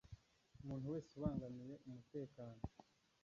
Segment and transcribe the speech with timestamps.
[0.61, 2.61] umuntu wese ubangamiye umutekano